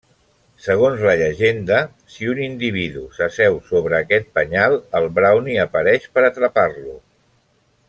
[0.67, 1.81] Segons la llegenda,
[2.13, 6.99] si un individu s'asseu sobre aquest penyal, el brownie apareix per atrapar-lo.